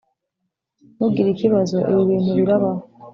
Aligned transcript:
ntugire 0.95 1.29
ikibazo. 1.31 1.77
ibi 1.91 2.03
bintu 2.09 2.31
birabaho. 2.39 2.83